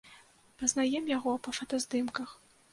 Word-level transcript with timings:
Пазнаем 0.61 1.05
яго 1.17 1.37
па 1.47 1.55
фотаздымках. 1.61 2.29